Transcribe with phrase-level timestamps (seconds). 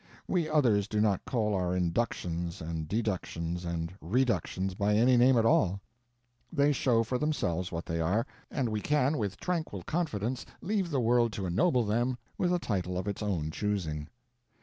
[0.27, 5.45] We others do not call our inductions and deductions and reductions by any name at
[5.45, 5.79] all.
[6.51, 10.99] They show for themselves what they are, and we can with tranquil confidence leave the
[10.99, 14.07] world to ennoble them with a title of its own choosing.